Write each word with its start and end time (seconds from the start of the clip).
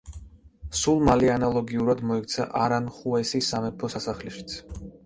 სულ 0.79 1.03
მალე 1.09 1.29
ანალოგიურად 1.33 2.03
მოიქცა 2.13 2.49
არანხუესის 2.65 3.55
სამეფო 3.55 3.97
სასახლეშიც. 3.99 4.63